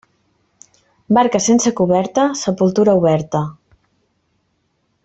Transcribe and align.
Barca 1.17 1.41
sense 1.49 1.73
coberta, 1.81 2.25
sepultura 2.41 2.99
oberta. 3.03 3.45